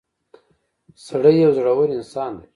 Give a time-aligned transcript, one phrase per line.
[1.05, 2.47] •سړی یو زړور انسان دی.